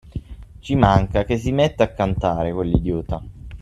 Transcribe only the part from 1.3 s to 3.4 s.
si metta a cantare, quell'idiota!